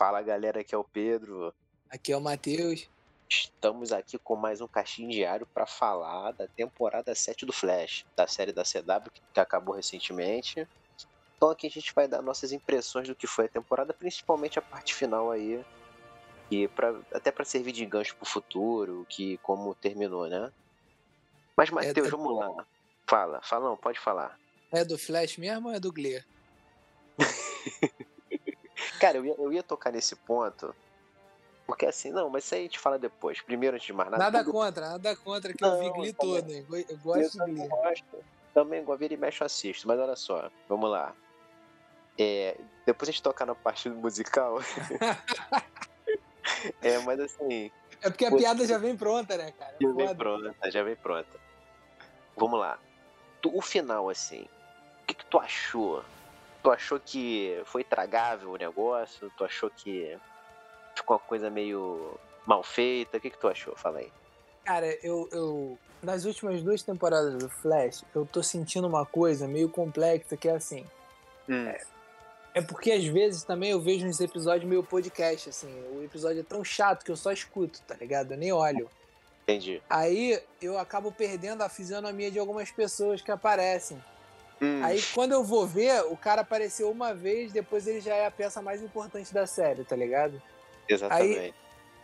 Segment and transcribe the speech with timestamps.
[0.00, 1.52] Fala galera, aqui é o Pedro.
[1.90, 2.88] Aqui é o Matheus.
[3.28, 8.26] Estamos aqui com mais um caixinho diário para falar da temporada 7 do Flash, da
[8.26, 10.66] série da CW que acabou recentemente.
[11.36, 14.62] Então aqui a gente vai dar nossas impressões do que foi a temporada, principalmente a
[14.62, 15.62] parte final aí,
[16.50, 20.50] e pra, até para servir de gancho pro futuro, que como terminou, né?
[21.54, 22.66] Mas Matheus, é, vamos lá.
[23.06, 24.40] Fala, fala não, pode falar.
[24.72, 26.24] É do Flash mesmo ou é do Glee?
[29.00, 30.74] Cara, eu ia, eu ia tocar nesse ponto.
[31.66, 33.40] Porque assim, não, mas isso aí a gente fala depois.
[33.40, 34.24] Primeiro, antes de mais nada.
[34.24, 34.52] Nada tudo...
[34.52, 36.66] contra, nada contra que não, eu vi Glee todo, hein?
[36.68, 37.68] Eu gosto eu de Glee.
[37.68, 38.24] Gosto.
[38.52, 39.88] Também gosto, vira e mexe, eu assisto.
[39.88, 41.14] Mas olha só, vamos lá.
[42.18, 44.58] É, depois a gente toca na parte musical.
[46.82, 47.70] é, mas assim.
[48.02, 49.76] É porque a piada já vem pronta, né, cara?
[49.80, 51.40] Já vem pronta, já vem pronta.
[52.36, 52.78] Vamos lá.
[53.46, 54.42] O final, assim.
[55.02, 56.04] O que, que tu achou
[56.62, 59.30] Tu achou que foi tragável o negócio?
[59.36, 60.16] Tu achou que
[60.94, 63.16] ficou uma coisa meio mal feita?
[63.16, 63.74] O que, que tu achou?
[63.76, 64.12] Fala aí.
[64.64, 65.78] Cara, eu, eu.
[66.02, 70.52] Nas últimas duas temporadas do Flash, eu tô sentindo uma coisa meio complexa que é
[70.52, 70.86] assim.
[71.48, 71.66] Hum.
[71.66, 71.80] É,
[72.54, 75.68] é porque às vezes também eu vejo uns episódios meio podcast, assim.
[75.94, 78.32] O episódio é tão chato que eu só escuto, tá ligado?
[78.32, 78.88] Eu nem olho.
[79.42, 79.82] Entendi.
[79.90, 84.02] Aí eu acabo perdendo a fisionomia de algumas pessoas que aparecem.
[84.60, 84.84] Hum.
[84.84, 88.30] Aí quando eu vou ver, o cara apareceu uma vez, depois ele já é a
[88.30, 90.40] peça mais importante da série, tá ligado?
[90.88, 91.38] Exatamente.
[91.38, 91.54] Aí,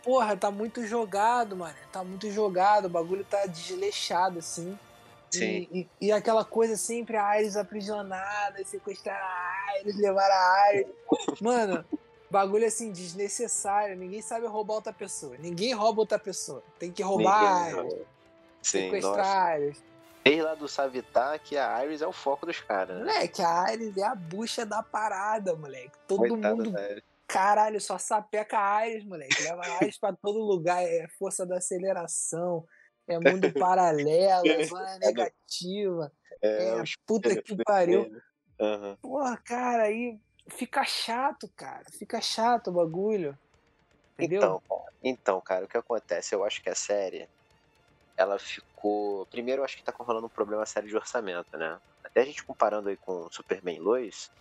[0.03, 1.75] porra, tá muito jogado, mano.
[1.91, 4.77] Tá muito jogado, o bagulho tá desleixado, assim.
[5.29, 5.67] Sim.
[5.71, 10.87] E, e, e aquela coisa sempre, a Ares aprisionada, sequestrar a Ares, levar a Ares.
[11.41, 11.85] Mano,
[12.29, 13.95] bagulho assim, desnecessário.
[13.95, 15.35] Ninguém sabe roubar outra pessoa.
[15.37, 16.63] Ninguém rouba outra pessoa.
[16.79, 17.93] Tem que roubar a Ares.
[18.61, 19.83] Sim, sequestrar a Ares.
[20.27, 22.97] Desde lá do Savitar que a Iris é o foco dos caras.
[22.97, 23.05] Né?
[23.05, 25.91] Moleque, a Iris é a bucha da parada, moleque.
[26.07, 26.73] Todo mundo.
[27.25, 29.41] Caralho, só sapeca a Iris, moleque.
[29.43, 30.83] Leva a Iris pra todo lugar.
[30.83, 32.65] É força da aceleração.
[33.07, 36.11] É mundo paralelo, é negativa.
[36.41, 38.11] É, é puta que pariu.
[38.59, 38.95] Uhum.
[39.01, 41.85] Porra, cara, aí fica chato, cara.
[41.91, 43.37] Fica chato o bagulho.
[44.17, 44.39] Entendeu?
[44.39, 44.61] Então,
[45.03, 46.35] então, cara, o que acontece?
[46.35, 47.29] Eu acho que a série
[48.17, 48.37] ela
[48.77, 49.25] ficou.
[49.25, 51.79] Primeiro, eu acho que tá rolando um problema sério de orçamento, né?
[52.03, 54.31] Até a gente comparando aí com Superman Lois,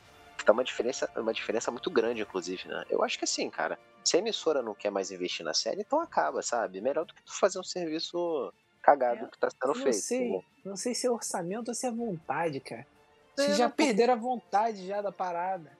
[0.44, 2.84] tá uma diferença, uma diferença muito grande, inclusive, né?
[2.90, 6.00] Eu acho que assim, cara, se a emissora não quer mais investir na série, então
[6.00, 6.80] acaba, sabe?
[6.80, 8.52] Melhor do que tu fazer um serviço
[8.82, 9.96] cagado é, que tá sendo não feito.
[9.96, 10.42] Sei, né?
[10.64, 12.86] Não sei se é orçamento ou se é vontade, cara.
[13.34, 15.76] Vocês é, já perderam a vontade já da parada.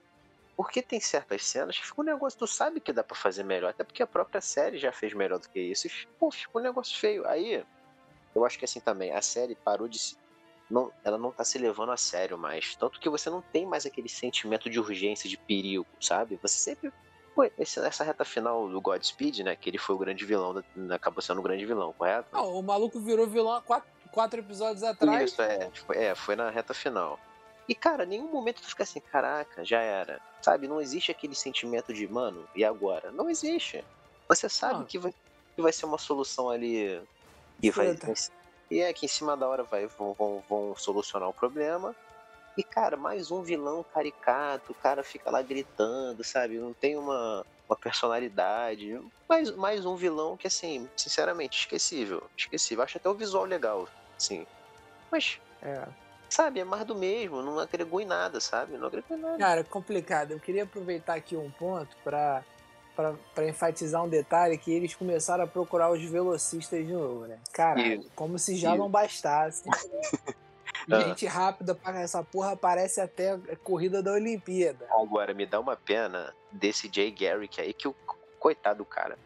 [0.55, 3.69] Porque tem certas cenas que fica um negócio, tu sabe que dá para fazer melhor,
[3.69, 5.85] até porque a própria série já fez melhor do que isso.
[5.85, 7.27] E, pô, ficou um negócio feio.
[7.27, 7.63] Aí,
[8.37, 10.15] eu acho que assim também, a série parou de se.
[10.69, 12.75] Não, ela não tá se levando a sério mais.
[12.75, 16.37] Tanto que você não tem mais aquele sentimento de urgência, de perigo, sabe?
[16.41, 16.91] Você sempre.
[17.33, 19.55] Pô, esse, essa reta final do Godspeed, né?
[19.55, 22.27] Que ele foi o grande vilão, acabou sendo o grande vilão, correto?
[22.33, 25.31] Não, o maluco virou vilão há quatro, quatro episódios atrás.
[25.31, 26.15] Isso, é foi, é.
[26.15, 27.19] foi na reta final.
[27.67, 30.19] E, cara, nenhum momento tu fica assim, caraca, já era.
[30.41, 30.67] Sabe?
[30.67, 33.11] Não existe aquele sentimento de, mano, e agora?
[33.11, 33.83] Não existe.
[34.27, 35.13] Você sabe que vai,
[35.55, 37.01] que vai ser uma solução ali
[37.61, 37.97] e, vai,
[38.69, 41.95] e é que em cima da hora vai, vão, vão, vão solucionar o problema.
[42.57, 46.57] E, cara, mais um vilão caricato, o cara fica lá gritando, sabe?
[46.57, 48.99] Não tem uma, uma personalidade.
[49.29, 52.23] Mais, mais um vilão que, assim, sinceramente, esquecível.
[52.35, 52.83] Esquecível.
[52.83, 53.87] Acho até o visual legal,
[54.17, 54.45] sim.
[55.11, 55.87] Mas, é.
[56.27, 57.43] sabe, é mais do mesmo.
[57.43, 58.75] Não agregou em nada, sabe?
[58.75, 59.37] Não agregou em nada.
[59.37, 60.31] Cara, complicado.
[60.31, 62.43] Eu queria aproveitar aqui um ponto para
[62.97, 67.39] para enfatizar um detalhe que eles começaram a procurar os velocistas de novo, né?
[67.77, 68.09] Isso.
[68.15, 69.63] como se já não bastasse.
[70.89, 74.87] Gente rápida para essa porra parece até corrida da Olimpíada.
[74.89, 77.95] Agora, me dá uma pena desse Jay Garrick aí, que o
[78.39, 79.17] coitado do cara.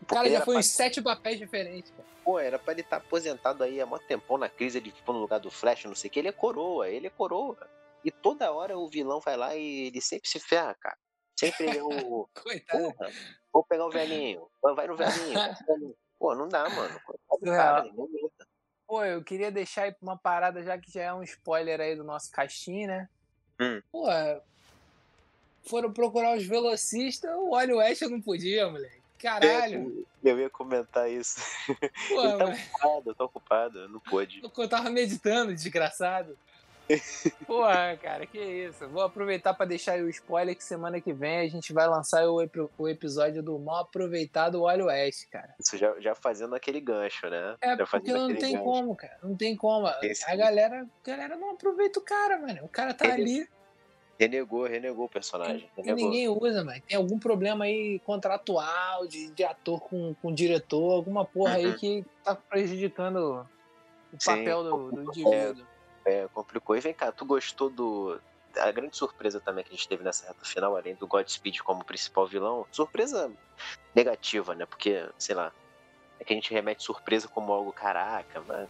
[0.00, 0.60] O cara já foi pra...
[0.60, 2.08] uns sete papéis diferentes, cara.
[2.24, 5.14] Pô, era pra ele estar tá aposentado aí há mó tempão na crise, ele ficou
[5.14, 7.68] no lugar do Flash, não sei o que, ele é coroa, ele é coroa.
[8.04, 10.96] E toda hora o vilão vai lá e ele sempre se ferra, cara.
[11.36, 12.28] Sempre é o.
[12.42, 12.92] Coitado.
[12.94, 13.12] Porra,
[13.52, 14.48] vou pegar o velhinho.
[14.62, 15.94] Vai no velhinho.
[16.18, 17.00] Pô, não dá, mano.
[17.44, 17.86] Cara,
[18.86, 22.04] Pô, eu queria deixar aí uma parada, já que já é um spoiler aí do
[22.04, 23.08] nosso caixinho, né?
[23.60, 23.82] Hum.
[23.90, 24.06] Pô,
[25.64, 29.02] foram procurar os velocistas, o Wally West não podia, moleque.
[29.18, 30.06] Caralho.
[30.22, 31.40] Eu ia comentar isso.
[32.08, 32.66] Pô, Ele tá mas...
[32.68, 34.40] ocupado, tá ocupado, não pôde.
[34.42, 36.38] Eu tava meditando, desgraçado.
[37.46, 38.88] Porra, cara, que isso.
[38.88, 42.38] Vou aproveitar para deixar o spoiler que semana que vem a gente vai lançar o,
[42.78, 45.54] o episódio do mal aproveitado Wild West, cara.
[45.58, 47.56] Isso já, já fazendo aquele gancho, né?
[47.60, 48.64] É, já porque não tem gancho.
[48.64, 49.18] como, cara.
[49.22, 49.88] Não tem como.
[50.02, 50.30] Esse...
[50.30, 52.64] A galera, a galera não aproveita o cara, mano.
[52.64, 53.40] O cara tá Ele...
[53.40, 53.48] ali.
[54.18, 55.68] Renegou, renegou o personagem.
[55.76, 55.94] Renegou.
[55.94, 61.22] ninguém usa, mas tem algum problema aí contratual de, de ator com, com diretor, alguma
[61.22, 61.66] porra uhum.
[61.66, 63.46] aí que tá prejudicando
[64.10, 65.34] o Sim, papel do, do indivíduo.
[65.34, 65.54] É,
[66.06, 66.76] é, complicou.
[66.76, 68.18] E vem cá, tu gostou do.
[68.56, 71.84] A grande surpresa também que a gente teve nessa reta final, além do Godspeed como
[71.84, 73.30] principal vilão, surpresa
[73.94, 74.64] negativa, né?
[74.64, 75.52] Porque, sei lá,
[76.18, 78.66] é que a gente remete surpresa como algo caraca, mas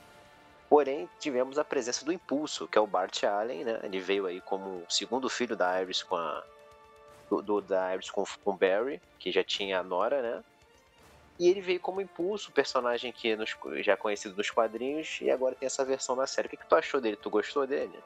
[0.69, 3.81] Porém, tivemos a presença do Impulso, que é o Bart Allen, né?
[3.85, 6.43] Ele veio aí como o segundo filho da Iris com a.
[7.31, 10.45] Do, do da Iris com, com Barry, que já tinha a Nora, né?
[11.39, 13.55] E ele veio como Impulso, personagem que nos,
[13.85, 16.47] já é conhecido nos quadrinhos, e agora tem essa versão na série.
[16.47, 17.17] O que, que tu achou dele?
[17.17, 17.99] Tu gostou dele?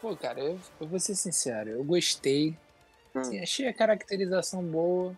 [0.00, 2.56] Pô, cara, eu, eu vou ser sincero, eu gostei.
[3.14, 3.20] Hum.
[3.20, 5.16] Assim, achei a caracterização boa.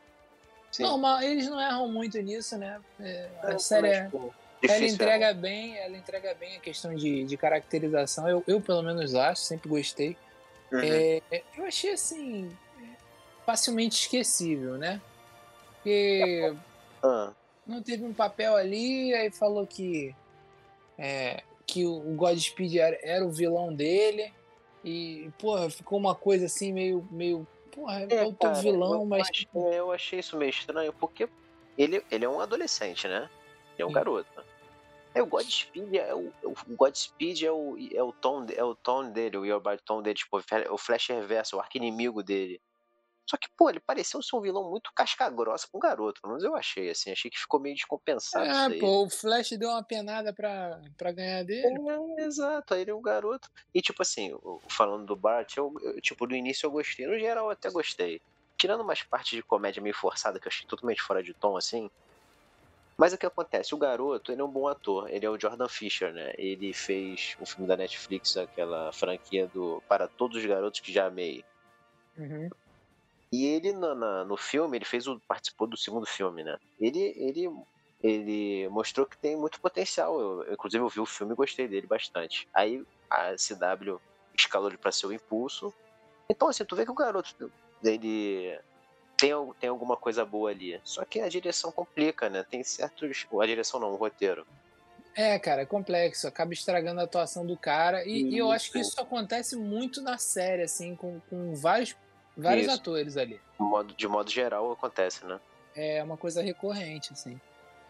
[0.70, 0.84] Sim.
[0.84, 2.81] Normal, eles não erram muito nisso, né?
[2.99, 4.10] É, a série é.
[4.62, 5.34] Ela entrega é.
[5.34, 8.28] bem, ela entrega bem a questão de, de caracterização.
[8.28, 10.16] Eu, eu, pelo menos, acho, sempre gostei.
[10.70, 10.81] Uhum.
[10.82, 12.56] É, eu achei assim
[13.44, 15.00] facilmente esquecível, né?
[15.75, 16.54] Porque
[17.02, 17.34] uhum.
[17.73, 20.15] Não teve um papel ali, aí falou que
[20.99, 24.33] é, que o Godspeed era, era, o vilão dele.
[24.85, 27.07] E, porra, ficou uma coisa assim meio.
[27.11, 29.29] meio porra, é, é o teu vilão, eu, mas.
[29.55, 31.29] Eu achei isso meio estranho, porque
[31.77, 33.29] ele, ele é um adolescente, né?
[33.75, 33.95] Ele é um Sim.
[33.95, 34.45] garoto.
[35.15, 39.11] É, o Godspeed é o, o Godspeed é o, é o tom é o tom
[39.11, 42.61] dele, o Your tom dele, tipo, o Flash Reverso, o arqui-inimigo dele.
[43.27, 46.55] Só que, pô, ele pareceu ser um vilão muito casca-grossa com o garoto, mas eu
[46.57, 50.81] achei, assim, achei que ficou meio descompensado É, pô, o Flash deu uma penada pra,
[50.97, 51.79] pra ganhar dele.
[52.19, 53.49] É, exato, aí ele é um garoto.
[53.73, 54.37] E, tipo assim,
[54.69, 58.21] falando do Bart, eu, eu, tipo, do início eu gostei, no geral eu até gostei.
[58.57, 61.91] Tirando umas partes de comédia meio forçada que eu achei totalmente fora de tom, assim,
[62.97, 63.75] mas o que acontece?
[63.75, 65.09] O garoto, ele é um bom ator.
[65.11, 66.33] Ele é o Jordan Fisher, né?
[66.37, 71.07] Ele fez um filme da Netflix, aquela franquia do Para Todos os Garotos que Já
[71.07, 71.45] Amei.
[72.17, 72.49] Uhum.
[73.32, 76.58] E ele, na, na, no filme, ele fez o, participou do segundo filme, né?
[76.79, 77.50] Ele, ele,
[78.02, 80.20] ele mostrou que tem muito potencial.
[80.20, 82.46] Eu, eu, inclusive, eu vi o filme e gostei dele bastante.
[82.52, 83.99] Aí a CW
[84.37, 85.73] escalou ele para ser o impulso.
[86.29, 87.50] Então, assim, tu vê que o garoto,
[87.82, 88.58] ele
[89.17, 90.81] tem, tem alguma coisa boa ali.
[90.85, 92.43] Só que a direção complica, né?
[92.43, 93.26] Tem certos.
[93.40, 94.46] A direção não, o roteiro.
[95.14, 96.26] É, cara, é complexo.
[96.26, 98.05] Acaba estragando a atuação do cara.
[98.05, 101.94] E, e eu acho que isso acontece muito na série, assim, com, com vários,
[102.37, 103.40] vários atores ali.
[103.58, 105.40] De modo, de modo geral acontece, né?
[105.75, 107.40] É uma coisa recorrente, assim.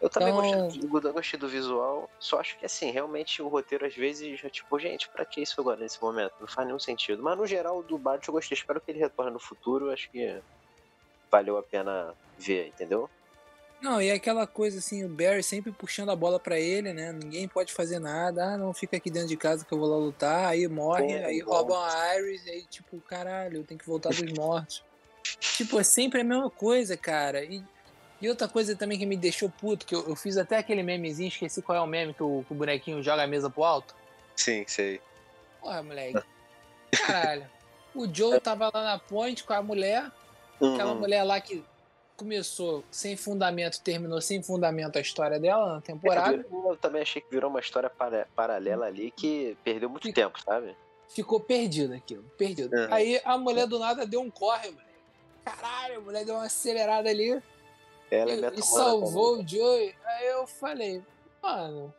[0.01, 0.65] Eu também então...
[0.65, 4.49] gostei, do, gostei do visual, só acho que assim, realmente o roteiro às vezes já
[4.49, 6.33] tipo, gente, pra que isso agora nesse momento?
[6.41, 7.23] Não faz nenhum sentido.
[7.23, 10.41] Mas no geral do Bart eu gostei, espero que ele retorne no futuro, acho que
[11.31, 13.09] valeu a pena ver, entendeu?
[13.83, 17.11] Não, e é aquela coisa assim, o Barry sempre puxando a bola para ele, né?
[17.11, 18.53] Ninguém pode fazer nada.
[18.53, 20.45] Ah, não fica aqui dentro de casa que eu vou lá lutar.
[20.47, 24.31] Aí morre, é, aí roubam a Iris, aí tipo, caralho, eu tenho que voltar dos
[24.31, 24.81] mortos.
[25.57, 27.43] tipo, é sempre a mesma coisa, cara.
[27.43, 27.61] E,
[28.21, 31.27] e outra coisa também que me deixou puto, que eu, eu, fiz até aquele memezinho,
[31.27, 33.93] esqueci qual é o meme que o, que o bonequinho joga a mesa pro alto.
[34.33, 35.01] Sim, sei.
[35.59, 36.23] Porra, moleque.
[37.05, 37.45] Caralho.
[37.95, 40.11] O Joe tava lá na ponte com a mulher,
[40.55, 40.99] Aquela uhum.
[40.99, 41.63] mulher lá que
[42.17, 46.37] começou sem fundamento, terminou sem fundamento a história dela na temporada.
[46.37, 50.15] É, eu também achei que virou uma história para, paralela ali que perdeu muito Fic...
[50.15, 50.75] tempo, sabe?
[51.09, 52.75] Ficou perdido aquilo, perdido.
[52.75, 52.87] Uhum.
[52.93, 54.93] Aí a mulher do nada deu um corre, moleque.
[55.43, 57.41] Caralho, a mulher deu uma acelerada ali.
[58.09, 59.95] Ela e, é e salvou o Joey.
[60.05, 61.03] Aí eu falei,
[61.41, 61.93] mano.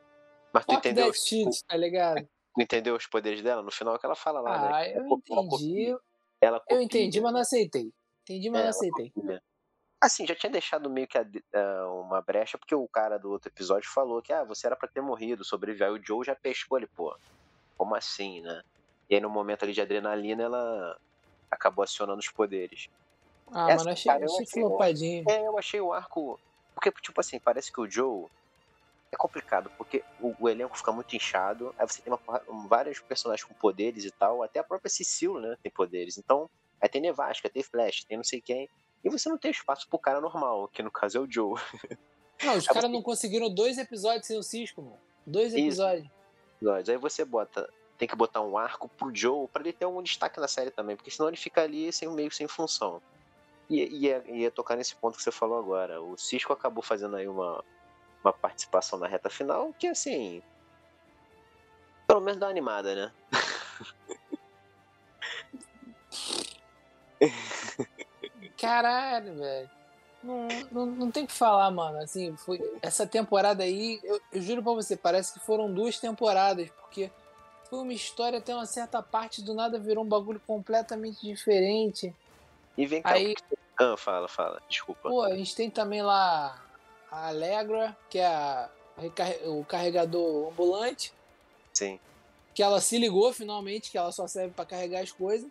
[0.52, 1.08] Mas tu entendeu?
[1.08, 1.24] Os...
[1.24, 2.26] Shit, tá ligado?
[2.54, 3.62] Tu entendeu os poderes dela?
[3.62, 4.96] No final que ela fala lá, ah, né?
[4.96, 5.96] Eu entendi.
[6.40, 7.92] Ela eu entendi, mas não aceitei.
[8.22, 9.12] Entendi, mas é, não aceitei.
[10.04, 13.48] Assim, já tinha deixado meio que a, uh, uma brecha, porque o cara do outro
[13.48, 15.94] episódio falou que ah, você era para ter morrido, sobreviveu.
[15.94, 17.16] Aí o Joe já pescou ele, pô,
[17.76, 18.62] como assim, né?
[19.08, 20.98] E aí no momento ali de adrenalina, ela
[21.50, 22.88] acabou acionando os poderes.
[23.52, 25.24] Ah, Essa, mano, achei, cara, achei, achei flopadinho.
[25.28, 26.38] É, eu achei o arco.
[26.74, 28.26] Porque, tipo assim, parece que o Joe
[29.12, 33.46] é complicado, porque o, o, elenco fica muito inchado, aí você tem uma, vários personagens
[33.46, 36.18] com poderes e tal, até a própria Cecil, né, tem poderes.
[36.18, 36.50] Então,
[36.84, 38.68] Aí tem Nevasca, tem Flash, tem não sei quem.
[39.04, 41.60] E você não tem espaço pro cara normal, que no caso é o Joe.
[42.42, 42.88] Não, os caras você...
[42.88, 44.98] não conseguiram dois episódios sem o Cisco, mano.
[45.26, 46.08] Dois episódios.
[46.60, 46.90] Isso.
[46.90, 47.68] Aí você bota.
[47.96, 50.96] Tem que botar um arco pro Joe pra ele ter algum destaque na série também,
[50.96, 53.00] porque senão ele fica ali sem, meio sem função.
[53.70, 56.02] E ia, ia tocar nesse ponto que você falou agora.
[56.02, 57.64] O Cisco acabou fazendo aí uma,
[58.22, 60.42] uma participação na reta final que, assim.
[62.06, 63.12] Pelo menos dá uma animada, né?
[68.64, 69.70] Caralho, velho.
[70.22, 71.98] Não, não, não tem o que falar, mano.
[71.98, 76.70] Assim, foi, essa temporada aí, eu, eu, juro pra você, parece que foram duas temporadas,
[76.80, 77.10] porque
[77.68, 82.14] foi uma história até uma certa parte, do nada virou um bagulho completamente diferente.
[82.76, 83.34] E vem cá, Aí,
[83.78, 85.08] ah, fala, fala, desculpa.
[85.08, 86.62] Pô, a gente tem também lá
[87.10, 88.70] a Allegra, que é a,
[89.44, 91.12] o carregador ambulante.
[91.72, 92.00] Sim.
[92.54, 95.50] Que ela se ligou finalmente, que ela só serve para carregar as coisas.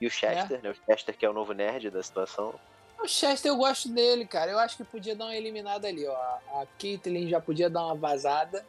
[0.00, 0.62] E o Chester, é.
[0.62, 0.70] né?
[0.70, 2.54] O Chester que é o novo nerd da situação.
[3.02, 4.50] O Chester eu gosto dele, cara.
[4.50, 6.14] Eu acho que podia dar uma eliminada ali, ó.
[6.14, 8.64] A Caitlyn já podia dar uma vazada.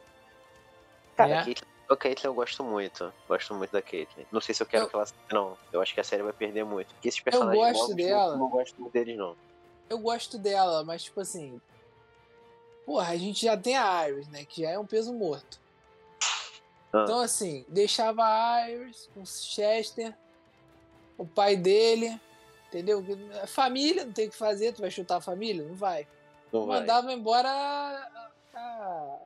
[1.16, 1.54] Cara, né?
[1.88, 3.12] a Caitlyn eu gosto muito.
[3.28, 4.24] Gosto muito da Caitlyn.
[4.32, 4.88] Não sei se eu quero eu...
[4.88, 5.06] que ela.
[5.30, 6.94] Não, eu acho que a série vai perder muito.
[6.94, 8.36] Porque esses personagens eu gosto dela.
[8.36, 9.36] Não gosto muito deles, não.
[9.90, 11.60] Eu gosto dela, mas tipo assim.
[12.86, 14.44] Porra, a gente já tem a Iris, né?
[14.44, 15.60] Que já é um peso morto.
[16.92, 17.02] Ah.
[17.04, 20.14] Então, assim, deixava a Iris com o Chester,
[21.16, 22.20] o pai dele,
[22.68, 23.04] entendeu?
[23.46, 25.64] Família, não tem o que fazer, tu vai chutar a família?
[25.64, 26.06] Não vai.
[26.52, 27.14] Não Mandava vai.
[27.14, 29.18] embora a, a,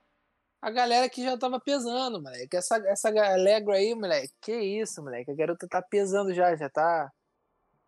[0.62, 2.57] a galera que já tava pesando, moleque.
[2.57, 5.31] Essa, essa Alegra aí, moleque, que isso, moleque.
[5.31, 7.11] A garota tá pesando já, já tá.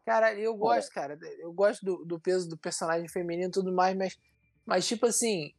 [0.05, 1.19] Cara, eu gosto, cara.
[1.39, 4.19] Eu gosto do, do peso do personagem feminino e tudo mais, mas,
[4.65, 5.53] mas tipo assim.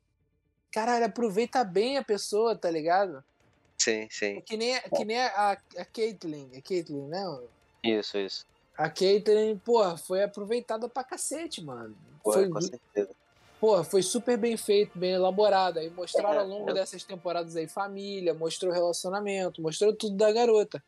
[0.71, 3.23] Caralho, aproveita bem a pessoa, tá ligado?
[3.77, 4.41] Sim, sim.
[4.41, 6.49] Que nem, que nem a, a Caitlyn.
[6.57, 7.23] A Caitlyn, né?
[7.83, 8.45] Isso, isso.
[8.77, 11.95] A Caitlyn, porra, foi aproveitada pra cacete, mano.
[12.23, 13.09] Foi, foi com certeza.
[13.59, 15.79] Porra, foi super bem feito, bem elaborado.
[15.79, 16.73] Aí mostraram é, ao longo é.
[16.73, 20.81] dessas temporadas aí família, mostrou relacionamento, mostrou tudo da garota.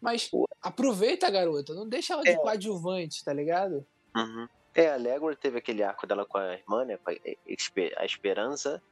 [0.00, 0.30] Mas
[0.62, 2.36] aproveita a garota, não deixa ela de é.
[2.36, 3.84] coadjuvante, tá ligado?
[4.14, 4.46] Uhum.
[4.74, 6.98] É, a Legor teve aquele arco dela com a irmã, né?
[6.98, 8.82] Com a, Esperança.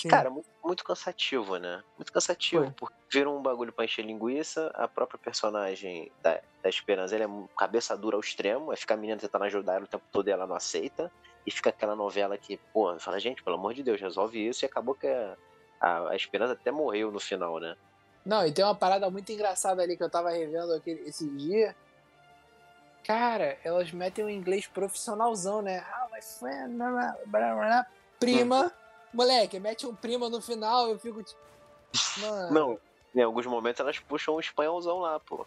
[0.00, 1.82] Que, cara, muito, muito, cansativo, né?
[1.98, 2.72] Muito cansativo, Foi.
[2.72, 4.70] porque virou um bagulho pra encher linguiça.
[4.74, 8.70] A própria personagem da, da Esperança, ela é cabeça dura ao extremo.
[8.70, 11.12] Aí fica a menina tentando ajudar ela o tempo todo e ela não aceita.
[11.46, 14.64] E fica aquela novela que, pô, fala, gente, pelo amor de Deus, resolve isso.
[14.64, 15.36] E acabou que a,
[15.80, 17.76] a, a Esperança até morreu no final, né?
[18.24, 21.76] Não, e tem uma parada muito engraçada ali que eu tava revendo aquele, esse dia.
[23.04, 25.84] Cara, elas metem um inglês profissionalzão, né?
[25.92, 27.86] Ah, my friend, blá, blá, blá,
[28.18, 28.72] prima.
[29.12, 31.40] Moleque, mete um prima no final, eu fico tipo.
[32.18, 32.52] Mano.
[32.52, 32.78] Não,
[33.14, 35.44] em alguns momentos elas puxam um espanholzão lá, pô.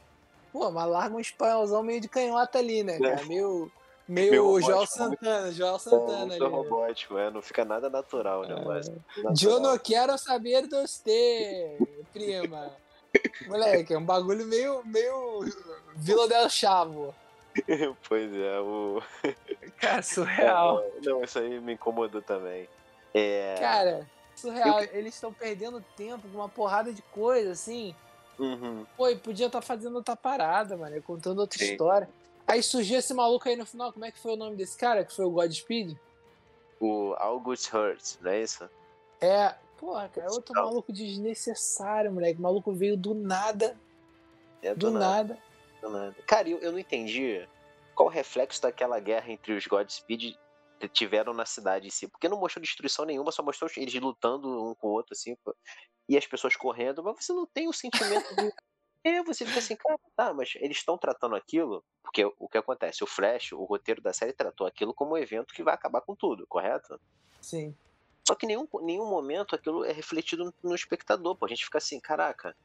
[0.51, 3.21] Pô, mas larga um espanholzão meio de canhota ali, né, cara?
[3.21, 3.25] É.
[3.25, 3.71] Meio.
[4.05, 6.45] Meio Joel Santana, Joel Santana é, ali.
[6.45, 8.61] robótico, é, não fica nada natural, né?
[8.65, 11.77] Mas, Eu não quero saber de você,
[12.11, 12.69] prima.
[13.47, 15.45] Moleque, é um bagulho meio, meio
[15.95, 17.15] Vila del Chavo.
[18.07, 19.01] pois é, o.
[19.79, 20.81] Cara, surreal.
[20.81, 22.67] É, não, isso aí me incomodou também.
[23.13, 23.55] É...
[23.59, 24.81] Cara, surreal.
[24.83, 24.99] Eu...
[24.99, 27.95] Eles estão perdendo tempo com uma porrada de coisa, assim.
[28.39, 28.85] Uhum.
[28.97, 31.71] Pô, e podia estar tá fazendo outra parada, mano, contando outra Sim.
[31.71, 32.09] história.
[32.47, 35.05] Aí surgiu esse maluco aí no final, como é que foi o nome desse cara?
[35.05, 35.97] Que foi o Godspeed?
[36.79, 38.69] O August Hurt, não é isso?
[39.21, 40.65] É, porra, cara, é outro não.
[40.65, 42.39] maluco desnecessário, moleque.
[42.39, 43.77] O maluco veio do nada.
[44.61, 45.05] É do, do nada.
[45.05, 45.37] nada.
[45.81, 46.15] Do nada.
[46.27, 47.47] Cara, eu, eu não entendi
[47.95, 50.37] qual o reflexo daquela guerra entre os Godspeed
[50.87, 52.07] tiveram na cidade em si.
[52.07, 55.35] Porque não mostrou destruição nenhuma, só mostrou eles lutando um com o outro, assim,
[56.07, 58.53] e as pessoas correndo, mas você não tem o sentimento de
[59.03, 63.03] é, você fica assim, cara, tá, mas eles estão tratando aquilo, porque o que acontece?
[63.03, 66.15] O Flash, o roteiro da série tratou aquilo como um evento que vai acabar com
[66.15, 66.99] tudo, correto?
[67.41, 67.75] Sim.
[68.25, 71.45] Só que em nenhum, nenhum momento aquilo é refletido no, no espectador, pô.
[71.45, 72.55] A gente fica assim, caraca,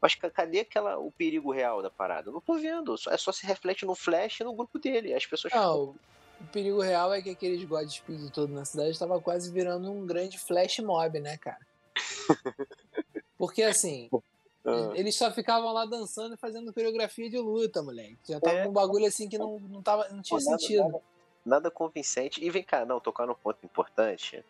[0.00, 2.28] mas cadê aquela, o perigo real da parada?
[2.28, 5.12] Eu não tô vendo, é só se reflete no Flash e no grupo dele.
[5.12, 5.52] As pessoas.
[5.52, 5.94] Não,
[6.40, 10.38] o perigo real é que aqueles Godspeed todo na cidade estava quase virando um grande
[10.38, 11.66] flash mob, né, cara?
[13.38, 14.08] Porque assim,
[14.66, 14.90] ah.
[14.94, 18.18] Eles só ficavam lá dançando e fazendo coreografia de luta, moleque.
[18.28, 18.68] Já tava é.
[18.68, 20.82] um bagulho assim que não, não, tava, não tinha nada, sentido.
[20.82, 21.02] Nada,
[21.44, 22.44] nada, convincente.
[22.44, 24.44] E vem cá, não, tocar no ponto importante.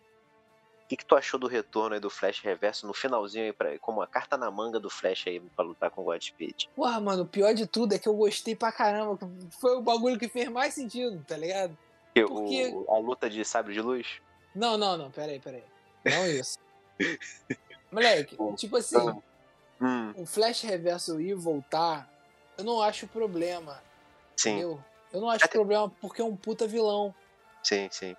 [0.86, 3.76] O que, que tu achou do retorno aí do Flash Reverso no finalzinho aí, pra,
[3.80, 6.68] como uma carta na manga do Flash aí pra lutar com o Godspeed?
[6.76, 9.18] Porra, mano, o pior de tudo é que eu gostei pra caramba.
[9.60, 11.76] Foi o bagulho que fez mais sentido, tá ligado?
[12.14, 12.68] Porque...
[12.68, 14.22] O, a luta de sabre de luz?
[14.54, 15.64] Não, não, não, peraí, peraí.
[16.04, 16.56] Não isso.
[17.90, 18.96] Moleque, tipo assim.
[19.80, 20.12] Hum.
[20.16, 22.08] O Flash Reverso ir voltar,
[22.56, 23.82] eu não acho problema.
[24.36, 24.50] Sim.
[24.50, 24.84] Entendeu?
[25.12, 25.52] Eu não acho Até...
[25.52, 27.12] problema porque é um puta vilão.
[27.60, 28.16] Sim, sim.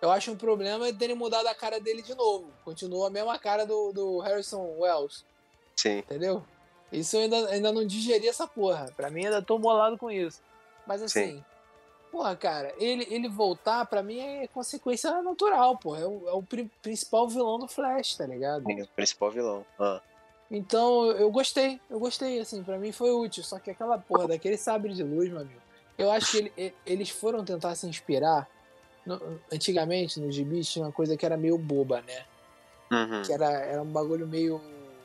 [0.00, 2.50] Eu acho um problema terem mudado a cara dele de novo.
[2.64, 5.24] Continua a mesma cara do, do Harrison Wells.
[5.76, 5.98] Sim.
[5.98, 6.44] Entendeu?
[6.92, 8.92] Isso eu ainda, ainda não digeri essa porra.
[8.96, 10.40] Pra mim ainda tô molado com isso.
[10.86, 11.44] Mas assim, Sim.
[12.10, 16.00] porra, cara, ele, ele voltar pra mim é consequência natural, porra.
[16.00, 18.64] É o, é o pri principal vilão do Flash, tá ligado?
[18.64, 19.66] Sim, o principal vilão.
[19.78, 20.00] Ah.
[20.50, 23.42] Então eu gostei, eu gostei, assim, para mim foi útil.
[23.42, 25.60] Só que aquela porra daquele sabre de luz, meu amigo,
[25.98, 28.48] eu acho que ele, eles foram tentar se inspirar.
[29.08, 32.26] No, antigamente, no gibi, tinha uma coisa que era meio boba, né?
[32.92, 33.22] Uhum.
[33.22, 34.60] Que era, era um bagulho meio.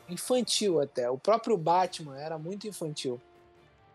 [0.09, 1.09] infantil até.
[1.09, 3.19] O próprio Batman era muito infantil.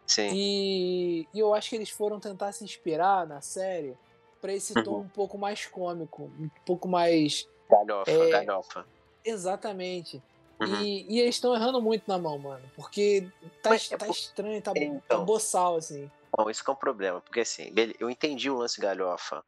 [0.06, 0.30] Sim.
[0.32, 3.94] E, e eu acho que eles foram tentar se inspirar na série
[4.40, 5.00] para esse tom uhum.
[5.00, 7.46] um pouco mais cômico, um pouco mais.
[7.68, 8.86] Galhofa, é, galhofa.
[9.22, 10.22] Exatamente.
[10.58, 10.82] Uhum.
[10.82, 12.64] E, e, eles estão errando muito na mão, mano.
[12.74, 13.28] Porque
[13.62, 16.10] tá, Mas, é tá é estranho, tá, então, tá boçal, assim.
[16.34, 19.44] Bom, esse é um problema, porque assim, eu entendi o lance galhofa.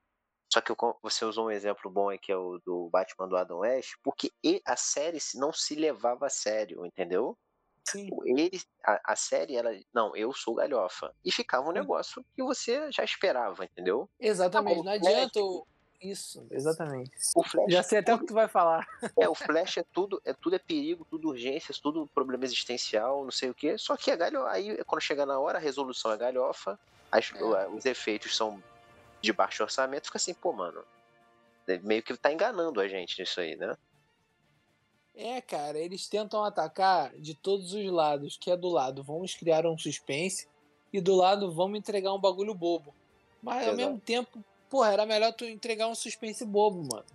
[0.52, 3.58] Só que você usou um exemplo bom aí, que é o do Batman do Adam
[3.58, 4.32] West, porque
[4.64, 7.38] a série não se levava a sério, entendeu?
[7.84, 8.08] Sim.
[8.24, 8.50] Ele,
[8.84, 11.14] a, a, série, ela, não, eu sou galhofa.
[11.24, 14.08] E ficava um negócio que você já esperava, entendeu?
[14.18, 15.40] Exatamente, não adianta.
[16.00, 17.10] Isso, exatamente.
[17.36, 18.88] O Flash já sei até o que tu vai falar.
[19.18, 23.30] É, o Flash é tudo, é tudo é perigo, tudo urgências, tudo problema existencial, não
[23.30, 23.76] sei o quê.
[23.76, 26.78] Só que a galhofa, aí quando chega na hora, a resolução é galhofa,
[27.12, 27.68] as, é.
[27.68, 28.62] os efeitos são
[29.20, 30.84] de baixo orçamento, fica assim, pô, mano,
[31.82, 33.76] meio que tá enganando a gente nisso aí, né?
[35.14, 39.66] É, cara, eles tentam atacar de todos os lados, que é do lado, vamos criar
[39.66, 40.48] um suspense,
[40.92, 42.94] e do lado, vamos entregar um bagulho bobo.
[43.42, 43.70] Mas Exato.
[43.70, 47.06] ao mesmo tempo, porra, era melhor tu entregar um suspense bobo, mano.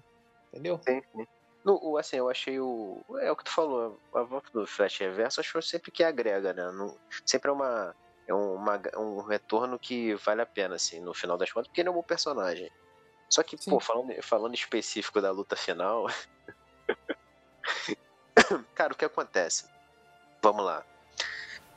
[0.50, 0.79] Entendeu?
[0.88, 1.25] Sim, sim.
[1.63, 3.03] No, assim, eu achei o.
[3.19, 6.71] É o que tu falou, a volta do Flash Reverso, acho sempre que agrega, né?
[6.71, 6.95] Não,
[7.25, 7.95] sempre é uma.
[8.27, 11.89] É uma, um retorno que vale a pena, assim, no final das contas, porque ele
[11.89, 12.72] é um bom personagem.
[13.29, 13.70] Só que, sim.
[13.70, 16.08] pô, falando, falando específico da luta final.
[18.74, 19.65] Cara, o que acontece?
[20.41, 20.86] Vamos lá.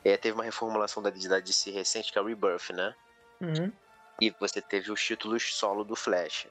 [0.03, 2.95] É, teve uma reformulação da identidade de si recente, que é o Rebirth, né?
[3.41, 3.71] Uhum.
[4.21, 6.47] E você teve os títulos solo do Flash.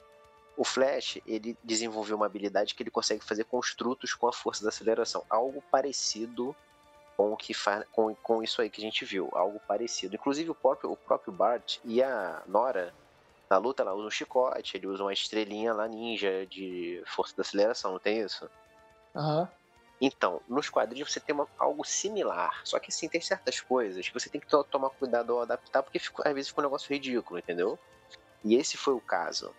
[0.57, 4.69] O Flash, ele desenvolveu uma habilidade que ele consegue fazer construtos com a força da
[4.69, 5.25] aceleração.
[5.29, 6.55] Algo parecido
[7.19, 9.27] com o que faz com, com isso aí que a gente viu.
[9.33, 10.15] Algo parecido.
[10.15, 12.93] Inclusive o próprio, o próprio Bart e a Nora,
[13.49, 17.41] na luta, ela usa um chicote, ele usa uma estrelinha lá ninja de força da
[17.41, 18.49] aceleração, não tem isso?
[19.13, 19.41] Aham.
[19.41, 19.47] Uhum.
[20.01, 22.61] Então, nos quadrinhos você tem uma, algo similar.
[22.63, 25.99] Só que assim, tem certas coisas que você tem que tomar cuidado ao adaptar, porque
[25.99, 27.77] fica, às vezes fica um negócio ridículo, entendeu?
[28.45, 29.53] E esse foi o caso.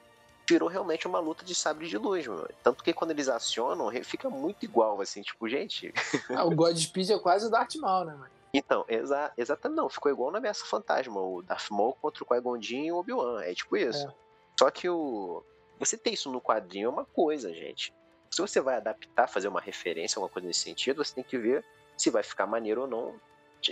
[0.52, 2.48] Virou realmente uma luta de sabre de luz, mano.
[2.62, 5.92] Tanto que quando eles acionam, fica muito igual, assim, tipo, gente.
[6.36, 8.30] Ah, o Godspeed é quase o Darth Maul, né, mano?
[8.52, 12.58] Então, exa exatamente, não, ficou igual na Ameaça Fantasma, o Darth Maul contra o Qui-Gon
[12.60, 14.08] e o Obi-Wan, é tipo isso.
[14.08, 14.14] É.
[14.58, 15.44] Só que o...
[15.78, 17.94] Você ter isso no quadrinho é uma coisa, gente
[18.30, 21.64] se você vai adaptar, fazer uma referência, alguma coisa nesse sentido, você tem que ver
[21.96, 23.20] se vai ficar maneiro ou não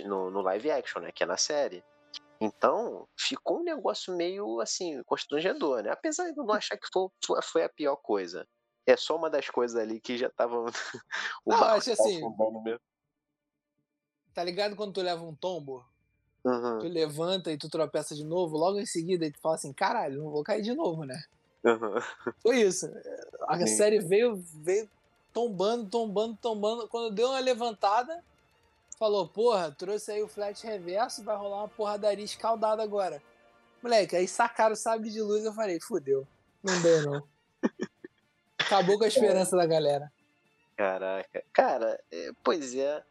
[0.05, 1.11] no, no live action, né?
[1.11, 1.83] Que é na série.
[2.41, 5.91] Então, ficou um negócio meio assim, constrangedor, né?
[5.91, 7.09] Apesar de eu não achar que foi,
[7.43, 8.47] foi a pior coisa.
[8.85, 10.65] É só uma das coisas ali que já tava.
[11.45, 12.21] o não, acho assim.
[14.33, 15.85] Tá ligado quando tu leva um tombo?
[16.45, 16.79] Uhum.
[16.79, 20.31] Tu levanta e tu tropeça de novo, logo em seguida tu fala assim, caralho, não
[20.31, 21.21] vou cair de novo, né?
[21.63, 21.95] Uhum.
[22.41, 22.89] Foi isso.
[23.47, 23.67] A Sim.
[23.67, 24.89] série veio, veio
[25.33, 26.87] tombando, tombando, tombando.
[26.87, 28.23] Quando deu uma levantada,
[28.99, 33.23] falou: Porra, trouxe aí o flat reverso, vai rolar uma porradaria escaldada agora.
[33.81, 35.45] Moleque, aí sacaram o sabre de luz.
[35.45, 36.27] Eu falei: Fudeu,
[36.61, 37.27] não deu não.
[38.59, 39.59] Acabou com a esperança é.
[39.59, 40.11] da galera.
[40.75, 41.43] Caraca.
[41.53, 43.01] Cara, é, pois é.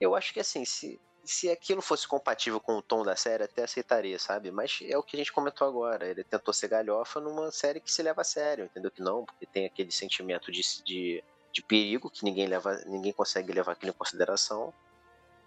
[0.00, 3.64] Eu acho que assim, se, se aquilo fosse compatível com o tom da série, até
[3.64, 4.50] aceitaria, sabe?
[4.50, 6.06] Mas é o que a gente comentou agora.
[6.06, 8.90] Ele tentou ser galhofa numa série que se leva a sério, entendeu?
[8.90, 11.24] Que não, porque tem aquele sentimento de, de,
[11.58, 14.72] de perigo que ninguém leva, ninguém consegue levar aquilo em consideração.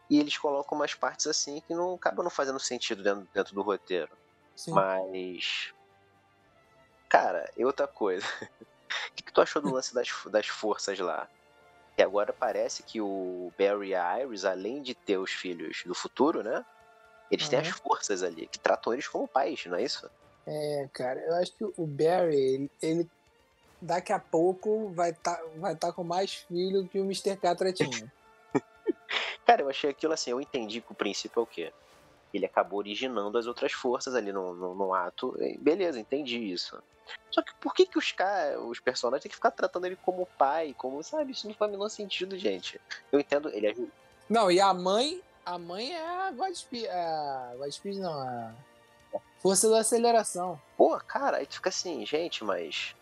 [0.10, 3.62] E eles colocam umas partes assim que não acabam não fazendo sentido dentro, dentro do
[3.62, 4.12] roteiro.
[4.56, 4.72] Sim.
[4.72, 5.74] Mas.
[7.08, 8.26] Cara, e outra coisa.
[8.52, 11.30] o que, que tu achou do lance das, das forças lá?
[11.98, 15.96] E agora parece que o Barry e a Iris, além de ter os filhos do
[15.96, 16.66] futuro, né?
[17.30, 17.52] Eles uhum.
[17.52, 20.10] têm as forças ali, que tratam eles como pais, não é isso?
[20.46, 23.12] É, cara, eu acho que o Barry, ele, ele
[23.82, 27.36] daqui a pouco vai estar tá, vai tá com mais filho que o Mr.
[27.36, 28.12] Catra tinha.
[29.46, 31.74] cara, eu achei aquilo assim, eu entendi que o princípio é o quê?
[32.34, 35.36] Ele acabou originando as outras forças ali no, no, no ato.
[35.60, 36.82] Beleza, entendi isso.
[37.30, 40.26] Só que por que, que os caras, os personagens, têm que ficar tratando ele como
[40.38, 41.32] pai, como, sabe?
[41.32, 42.80] Isso não faz o menor sentido, gente.
[43.12, 43.76] Eu entendo, ele é.
[44.30, 46.88] Não, e a mãe, a mãe é a Godspeed.
[46.88, 48.54] A Godspeed não, a.
[49.40, 50.62] Força da aceleração.
[50.78, 52.96] Pô, cara, aí tu fica assim, gente, mas.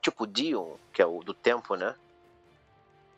[0.00, 1.94] Tipo, Dion, que é o do tempo, né?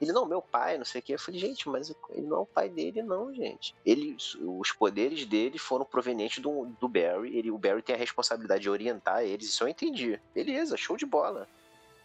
[0.01, 1.15] Ele, não, meu pai, não sei o que.
[1.15, 3.75] Eu falei, gente, mas ele não é o pai dele, não, gente.
[3.87, 7.37] Ele, os poderes dele foram provenientes do, do Barry.
[7.37, 10.21] Ele, o Barry tem a responsabilidade de orientar eles, isso eu entendi.
[10.35, 11.49] Beleza, show de bola.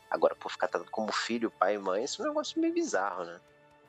[0.09, 3.25] Agora, por ficar tratado como filho, pai e mãe, isso é um negócio meio bizarro,
[3.25, 3.39] né?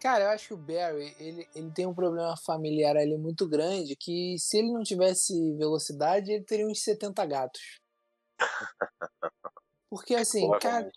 [0.01, 3.95] Cara, eu acho que o Barry, ele, ele tem um problema familiar ali muito grande,
[3.95, 7.79] que se ele não tivesse velocidade, ele teria uns 70 gatos.
[9.91, 10.91] Porque assim, cara,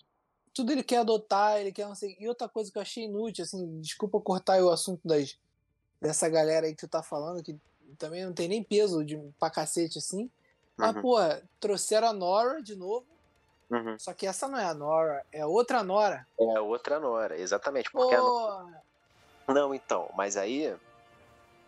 [0.53, 2.15] tudo ele quer adotar, ele quer não sei.
[2.19, 5.37] E outra coisa que eu achei inútil, assim, desculpa cortar o assunto das,
[5.99, 7.57] dessa galera aí que tu tá falando, que
[7.97, 10.29] também não tem nem peso de pra cacete assim.
[10.77, 11.01] Mas, uhum.
[11.01, 11.17] pô,
[11.59, 13.05] trouxeram a Nora de novo.
[13.69, 13.97] Uhum.
[13.97, 16.27] Só que essa não é a Nora, é outra Nora.
[16.39, 17.91] É outra Nora, exatamente.
[17.91, 19.51] Porque a...
[19.51, 20.75] Não, então, mas aí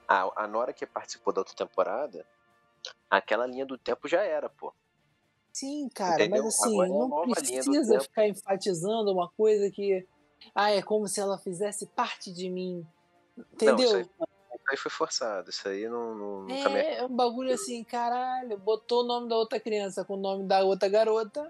[0.08, 2.26] a, a Nora que participou da outra temporada,
[3.10, 4.72] aquela linha do tempo já era, pô.
[5.56, 6.44] Sim, cara, Entendeu?
[6.44, 10.06] mas assim, Agora é não precisa ficar enfatizando uma coisa que.
[10.54, 12.86] Ah, é como se ela fizesse parte de mim.
[13.54, 13.76] Entendeu?
[13.78, 16.14] Não, isso, aí, isso aí foi forçado, isso aí não.
[16.14, 20.20] não é, é um bagulho assim, caralho, botou o nome da outra criança com o
[20.20, 21.50] nome da outra garota.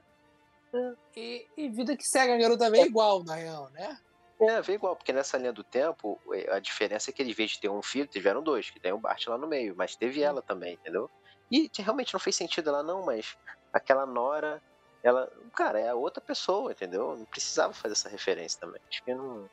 [1.18, 2.86] E, e vida que segue, a garota vem é.
[2.86, 3.98] igual, na real, né?
[4.40, 7.36] É, vem igual, porque nessa linha do tempo, é, a diferença é que eles, em
[7.36, 9.96] vez de ter um filho, tiveram dois, que tem o Bart lá no meio, mas
[9.96, 11.10] teve ela também, entendeu?
[11.52, 13.36] E realmente não fez sentido ela não, mas
[13.76, 14.62] aquela Nora,
[15.04, 17.16] ela, cara, é a outra pessoa, entendeu?
[17.18, 18.82] Não precisava fazer essa referência também.
[18.90, 19.50] Acho que não,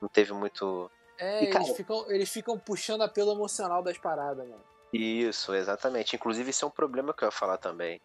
[0.00, 0.90] não teve muito.
[1.16, 4.60] É, e, cara, eles, ficam, eles ficam puxando apelo emocional das paradas, mano.
[4.92, 6.16] Isso, exatamente.
[6.16, 8.00] Inclusive, isso é um problema que eu ia falar também.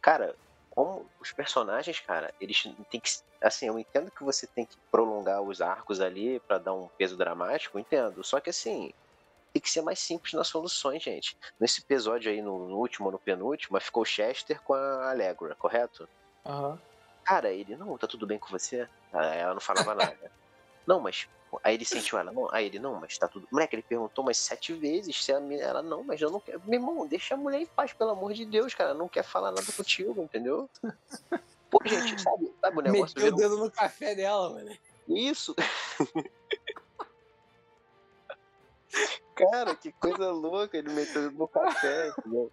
[0.00, 0.34] Cara,
[0.70, 3.10] como os personagens, cara, eles têm que.
[3.40, 7.16] Assim, eu entendo que você tem que prolongar os arcos ali para dar um peso
[7.16, 8.24] dramático, entendo.
[8.24, 8.92] Só que assim,
[9.52, 11.36] tem que ser mais simples nas soluções, gente.
[11.60, 16.08] Nesse episódio aí, no, no último ou no penúltimo, ficou Chester com a Allegra, correto?
[16.44, 16.70] Aham.
[16.70, 16.78] Uhum.
[17.24, 18.88] Cara, ele, não, tá tudo bem com você?
[19.12, 20.18] Ela não falava nada.
[20.84, 21.28] Não, mas.
[21.62, 22.52] Aí ele sentiu ela, não.
[22.52, 23.46] Aí ele, não, mas tá tudo.
[23.52, 25.62] Moleque, ele perguntou umas sete vezes se a minha.
[25.62, 26.60] Ela, não, mas eu não quero.
[26.64, 28.92] Meu irmão, deixa a mulher em paz, pelo amor de Deus, cara.
[28.94, 30.68] Não quer falar nada contigo, entendeu?
[31.70, 33.14] Pô, gente, sabe, sabe o negócio?
[33.14, 34.76] Meteu o dedo no café dela, mano.
[35.08, 35.54] Isso.
[39.50, 42.52] Cara, que coisa louca, ele meteu no café, entendeu?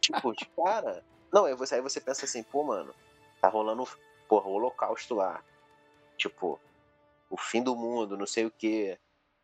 [0.00, 1.04] Tipo, de cara.
[1.32, 2.94] Não, aí você, aí você pensa assim, pô, mano,
[3.40, 3.86] tá rolando,
[4.28, 5.42] porra, o holocausto lá.
[6.16, 6.60] Tipo,
[7.28, 8.98] o fim do mundo, não sei o que.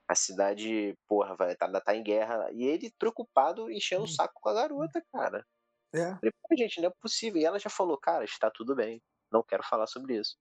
[0.08, 2.48] A cidade, porra, vai tá, tá em guerra.
[2.52, 5.44] E ele preocupado, enchendo o saco com a garota, cara.
[5.92, 6.14] É.
[6.14, 7.40] Falei, pô, gente, não é possível.
[7.40, 9.02] E ela já falou, cara, está tudo bem.
[9.32, 10.36] Não quero falar sobre isso.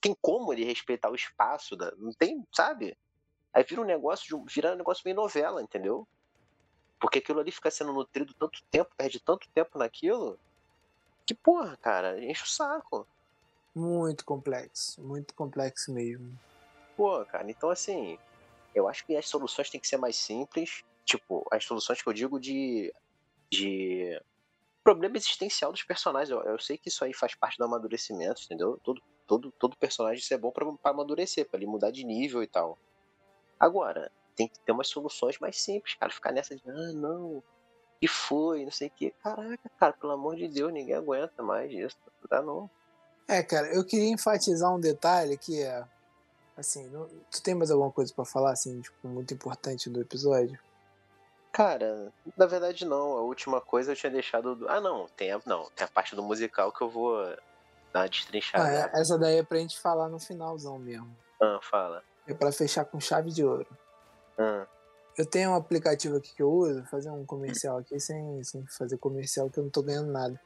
[0.00, 1.90] Tem como ele respeitar o espaço da.
[1.96, 2.96] Não tem, sabe?
[3.54, 6.06] Aí vira um negócio, de, vira um negócio meio novela, entendeu?
[6.98, 10.38] Porque aquilo ali fica sendo nutrido tanto tempo, perde tanto tempo naquilo,
[11.24, 13.06] que porra, cara, enche o saco.
[13.74, 16.36] Muito complexo, muito complexo mesmo.
[16.96, 18.18] Pô, cara, então assim,
[18.74, 20.84] eu acho que as soluções têm que ser mais simples.
[21.04, 22.92] Tipo, as soluções que eu digo de.
[23.52, 24.20] de
[24.82, 26.30] problema existencial dos personagens.
[26.30, 28.78] Eu, eu sei que isso aí faz parte do amadurecimento, entendeu?
[28.82, 32.46] Todo, todo, todo personagem isso é bom para amadurecer, para ele mudar de nível e
[32.46, 32.78] tal.
[33.64, 36.12] Agora, tem que ter umas soluções mais simples, cara.
[36.12, 37.42] Ficar nessa de, ah, não,
[37.98, 39.10] que foi, não sei o que.
[39.22, 41.96] Caraca, cara, pelo amor de Deus, ninguém aguenta mais isso.
[42.20, 42.70] Não dá não.
[43.26, 45.82] É, cara, eu queria enfatizar um detalhe que é.
[46.58, 50.58] Assim, não, tu tem mais alguma coisa para falar, assim, tipo, muito importante do episódio?
[51.50, 53.16] Cara, na verdade não.
[53.16, 54.56] A última coisa eu tinha deixado.
[54.56, 54.68] Do...
[54.68, 55.40] Ah, não, tem a...
[55.46, 57.24] não, tem a parte do musical que eu vou
[57.94, 58.64] dar uma destrinchada.
[58.68, 61.16] Ah, é, essa daí é pra gente falar no finalzão mesmo.
[61.40, 62.04] Ah, fala.
[62.26, 63.66] É para fechar com chave de ouro.
[64.38, 64.66] Ah.
[65.16, 68.98] Eu tenho um aplicativo aqui que eu uso, fazer um comercial aqui sem, sem fazer
[68.98, 70.40] comercial que eu não tô ganhando nada.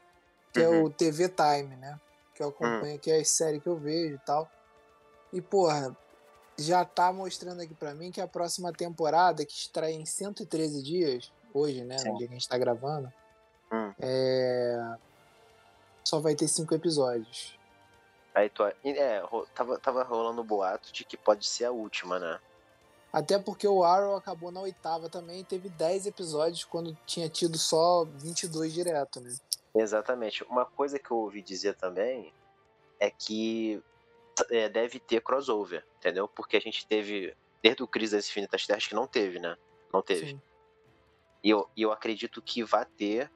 [0.53, 0.65] Que uhum.
[0.65, 0.91] é o uhum.
[0.91, 1.99] TV Time, né?
[2.35, 2.95] Que eu acompanho uhum.
[2.95, 4.49] aqui as séries que eu vejo e tal.
[5.33, 5.95] E, porra,
[6.57, 11.31] já tá mostrando aqui para mim que a próxima temporada, que estreia em 113 dias,
[11.53, 11.97] hoje, né?
[11.97, 12.11] Sim.
[12.11, 13.11] No dia que a gente tá gravando,
[13.71, 13.93] hum.
[13.99, 14.95] é...
[16.03, 17.58] só vai ter cinco episódios.
[18.39, 18.73] Aí tu, é,
[19.53, 22.39] tava, tava rolando boato de que pode ser a última, né?
[23.11, 28.05] Até porque o Arrow acabou na oitava também, teve 10 episódios quando tinha tido só
[28.05, 29.35] 22 direto, né?
[29.75, 30.43] Exatamente.
[30.45, 32.33] Uma coisa que eu ouvi dizer também
[32.97, 33.83] é que
[34.49, 36.25] é, deve ter crossover, entendeu?
[36.25, 39.57] Porque a gente teve, desde o Crise das Infinitas Terras, que não teve, né?
[39.91, 40.27] Não teve.
[40.27, 40.41] Sim.
[41.43, 43.29] E eu, eu acredito que vai ter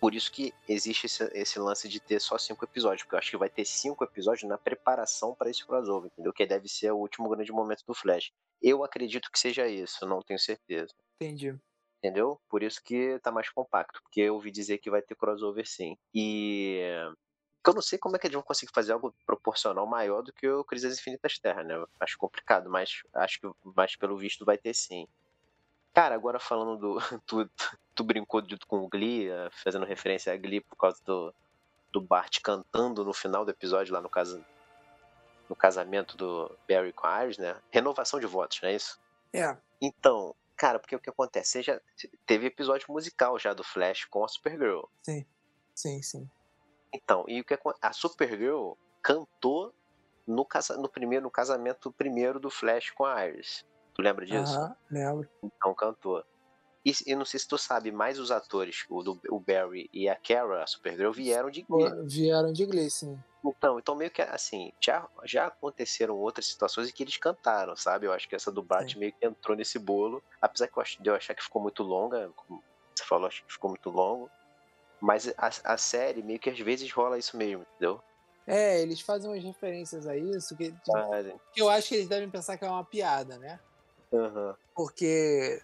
[0.00, 3.30] por isso que existe esse, esse, lance de ter só cinco episódios, porque eu acho
[3.30, 6.32] que vai ter cinco episódios na preparação para esse crossover, entendeu?
[6.32, 8.32] Que deve ser o último grande momento do Flash.
[8.60, 10.94] Eu acredito que seja isso, não tenho certeza.
[11.20, 11.58] Entendi.
[11.98, 12.40] Entendeu?
[12.48, 15.96] Por isso que tá mais compacto, porque eu ouvi dizer que vai ter crossover sim.
[16.14, 16.78] E
[17.66, 20.48] eu não sei como é que eles vão conseguir fazer algo proporcional maior do que
[20.48, 21.74] o Crise das Infinitas Terras, né?
[21.98, 25.08] Acho complicado, mas acho que mais pelo visto vai ter sim.
[25.96, 26.98] Cara, agora falando do.
[27.26, 27.50] Tu,
[27.94, 31.34] tu brincou de, com o Glee, eh, fazendo referência a Glee por causa do,
[31.90, 34.44] do Bart cantando no final do episódio, lá no caso.
[35.48, 37.56] No casamento do Barry com a Iris, né?
[37.70, 39.00] Renovação de votos, não é isso?
[39.32, 39.56] É.
[39.80, 41.52] Então, cara, porque o que acontece?
[41.52, 41.80] Você já
[42.26, 44.82] teve episódio musical já do Flash com a Supergirl.
[45.02, 45.24] Sim,
[45.74, 46.30] sim, sim.
[46.92, 49.72] Então, e o que a Supergirl cantou
[50.26, 53.64] no, casa, no primeiro no casamento primeiro do Flash com a Iris.
[53.96, 54.52] Tu lembra disso?
[54.52, 55.28] Aham, lembro.
[55.42, 56.22] Então cantou.
[56.84, 60.08] E eu não sei se tu sabe, mais os atores, o, do, o Barry e
[60.08, 61.90] a Kara, a Supergirl, vieram de Glee.
[62.06, 63.18] Vieram de Glee, sim.
[63.44, 68.06] Então, então meio que assim, já, já aconteceram outras situações em que eles cantaram, sabe?
[68.06, 68.98] Eu acho que essa do Bart sim.
[69.00, 70.22] meio que entrou nesse bolo.
[70.40, 72.62] Apesar que eu, acho, eu achar que ficou muito longa, como
[72.94, 74.30] você falou, acho que ficou muito longo.
[75.00, 78.00] Mas a, a série meio que às vezes rola isso mesmo, entendeu?
[78.46, 80.72] É, eles fazem umas referências a isso que,
[81.52, 83.58] que eu acho que eles devem pensar que é uma piada, né?
[84.12, 84.54] Uhum.
[84.74, 85.62] Porque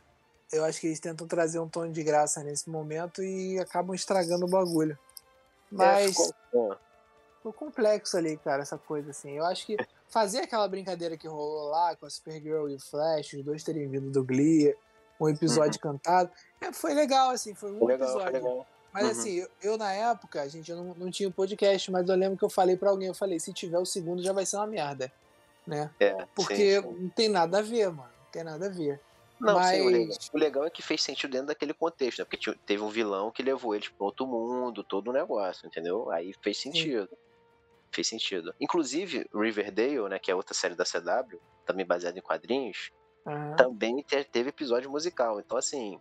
[0.53, 4.47] eu acho que eles tentam trazer um tom de graça nesse momento e acabam estragando
[4.47, 4.99] o bagulho.
[5.73, 6.19] É, Mas.
[6.19, 6.77] É, ficou...
[7.39, 9.33] ficou complexo ali, cara, essa coisa assim.
[9.33, 9.77] Eu acho que
[10.09, 13.89] fazer aquela brincadeira que rolou lá com a Supergirl e o Flash, os dois terem
[13.89, 14.77] vindo do Glee,
[15.19, 15.93] um episódio uhum.
[15.93, 18.33] cantado, é, foi legal, assim, foi um foi legal, episódio.
[18.33, 18.67] Legal.
[18.93, 19.11] Mas uhum.
[19.11, 22.15] assim, eu, eu, na época, a gente eu não, não tinha o podcast, mas eu
[22.15, 24.57] lembro que eu falei para alguém, eu falei, se tiver o segundo já vai ser
[24.57, 25.11] uma merda,
[25.67, 25.91] né?
[25.99, 27.03] É, Porque sim, sim.
[27.03, 29.01] não tem nada a ver, mano, tem nada a ver.
[29.39, 29.77] Não, mas...
[29.77, 32.25] sim, o legal, o legal, é que fez sentido dentro daquele contexto, né?
[32.25, 36.11] Porque teve um vilão que levou eles para outro mundo, todo o negócio, entendeu?
[36.11, 37.09] Aí fez sentido.
[37.09, 37.17] Sim.
[37.91, 38.55] Fez sentido.
[38.61, 42.91] Inclusive, Riverdale, né, que é outra série da CW, também baseada em quadrinhos,
[43.27, 43.57] uhum.
[43.57, 45.41] também teve episódio musical.
[45.41, 46.01] Então, assim,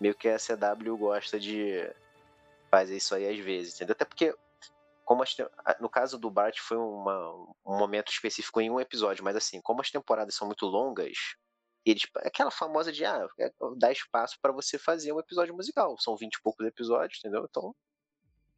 [0.00, 1.84] meio que a CW gosta de
[2.70, 3.92] fazer isso aí às vezes, entendeu?
[3.92, 4.34] Até porque,
[5.04, 5.36] como as,
[5.80, 7.32] no caso do Bart foi uma,
[7.66, 11.36] um momento específico em um episódio, mas assim, como as temporadas são muito longas,
[11.90, 16.16] eles, aquela famosa de, ah, é, dá espaço para você fazer um episódio musical, são
[16.16, 17.46] 20 e poucos episódios, entendeu?
[17.48, 17.74] Então,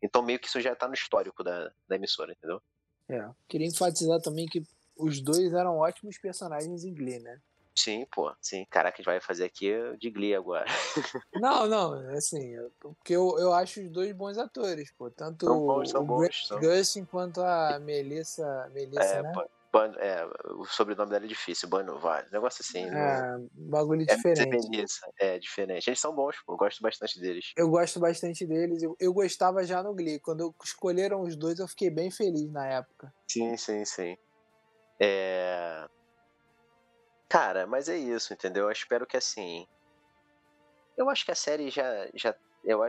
[0.03, 2.63] então meio que isso já tá no histórico da, da emissora, entendeu?
[3.09, 4.63] É, queria enfatizar também que
[4.97, 7.41] os dois eram ótimos personagens em Glee, né?
[7.75, 8.67] Sim, pô, sim.
[8.69, 10.67] Caraca, a gente vai fazer aqui de Glee agora.
[11.35, 15.11] Não, não, assim, porque eu, eu acho os dois bons atores, pô.
[15.11, 16.61] Tanto são bons, são o bons, são...
[16.61, 19.33] Gustin quanto a Melissa, Melissa é, né?
[19.73, 22.27] Ban, é, o sobrenome dela é difícil, Banovale.
[22.33, 22.87] Negócio assim.
[22.87, 23.49] É, no...
[23.71, 24.69] bagulho é, diferente.
[24.69, 25.89] Melissa, é, diferente.
[25.89, 26.55] Eles são bons, pô.
[26.55, 27.53] Eu gosto bastante deles.
[27.57, 28.83] Eu gosto bastante deles.
[28.83, 30.19] Eu, eu gostava já no Glee.
[30.19, 33.15] Quando escolheram os dois, eu fiquei bem feliz na época.
[33.29, 34.17] Sim, sim, sim.
[34.99, 35.89] É.
[37.29, 38.65] Cara, mas é isso, entendeu?
[38.65, 39.69] Eu espero que assim.
[40.97, 42.09] Eu acho que a série já.
[42.13, 42.81] já eu,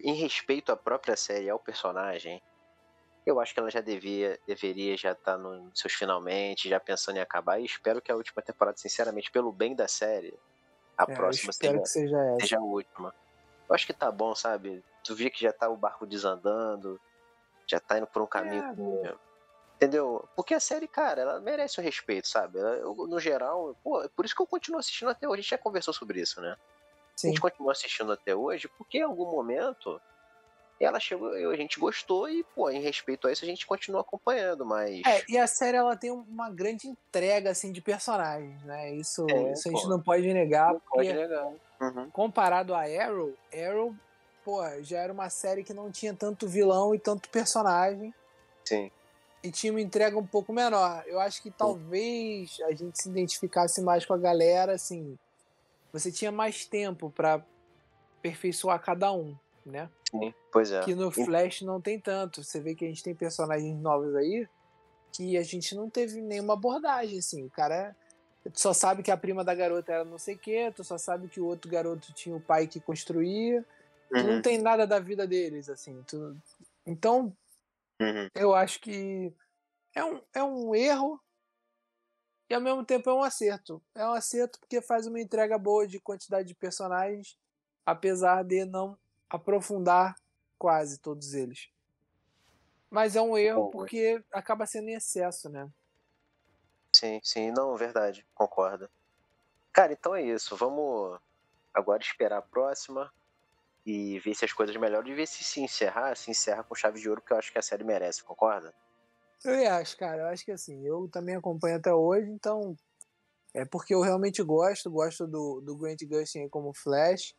[0.00, 2.42] em respeito à própria série e ao personagem,
[3.30, 7.16] eu acho que ela já devia, deveria já estar tá nos seus finalmente, já pensando
[7.16, 7.60] em acabar.
[7.60, 10.34] E espero que a última temporada, sinceramente, pelo bem da série,
[10.96, 13.14] a é, próxima seja, seja, seja, a última.
[13.68, 14.82] Eu acho que tá bom, sabe?
[15.04, 17.00] Tu vê que já tá o barco desandando,
[17.66, 19.04] já tá indo por um caminho.
[19.04, 19.14] É,
[19.76, 20.28] Entendeu?
[20.34, 22.58] Porque a série, cara, ela merece o respeito, sabe?
[22.58, 25.40] Eu, no geral, pô, é por isso que eu continuo assistindo até hoje.
[25.40, 26.56] A gente já conversou sobre isso, né?
[27.14, 27.28] Sim.
[27.28, 30.00] A gente continua assistindo até hoje porque em algum momento
[30.84, 34.64] ela chegou, a gente gostou e, pô, em respeito a isso a gente continua acompanhando,
[34.64, 35.02] mas.
[35.06, 38.94] É, e a série ela tem uma grande entrega, assim, de personagens, né?
[38.94, 40.72] Isso, é, isso a gente não pode negar.
[40.72, 41.52] Não pode negar.
[41.80, 42.10] Uhum.
[42.10, 43.94] Comparado a Arrow, Arrow,
[44.44, 48.14] pô, já era uma série que não tinha tanto vilão e tanto personagem.
[48.64, 48.90] Sim
[49.42, 51.02] e tinha uma entrega um pouco menor.
[51.06, 55.16] Eu acho que talvez a gente se identificasse mais com a galera, assim.
[55.92, 57.42] Você tinha mais tempo para
[58.18, 59.88] aperfeiçoar cada um, né?
[60.10, 60.80] Sim, pois é.
[60.82, 62.42] Que no Flash não tem tanto.
[62.42, 64.48] Você vê que a gente tem personagens novos aí
[65.12, 67.44] que a gente não teve nenhuma abordagem, assim.
[67.44, 67.96] O cara
[68.52, 71.28] só sabe que a prima da garota era não sei o quê, tu só sabe
[71.28, 73.64] que o outro garoto tinha o pai que construía.
[74.12, 74.22] Uhum.
[74.22, 76.02] Tu não tem nada da vida deles, assim.
[76.06, 76.36] Tu...
[76.86, 77.34] Então,
[78.00, 78.28] Uhum.
[78.34, 79.34] Eu acho que
[79.94, 81.20] é um, é um erro
[82.48, 83.82] e ao mesmo tempo é um acerto.
[83.94, 87.36] É um acerto porque faz uma entrega boa de quantidade de personagens,
[87.84, 88.96] apesar de não
[89.30, 90.14] aprofundar
[90.58, 91.70] quase todos eles.
[92.90, 95.70] Mas é um erro porque acaba sendo em excesso, né?
[96.92, 98.88] Sim, sim, não, verdade, concordo.
[99.72, 100.56] Cara, então é isso.
[100.56, 101.20] Vamos
[101.72, 103.12] agora esperar a próxima
[103.84, 107.00] e ver se as coisas melhoram e ver se se encerrar, se encerra com chave
[107.00, 108.74] de ouro, que eu acho que a série merece, concorda?
[109.44, 110.22] Eu acho, cara.
[110.22, 112.76] Eu acho que assim, eu também acompanho até hoje, então
[113.54, 117.34] é porque eu realmente gosto, gosto do, do Grant Gustin como Flash.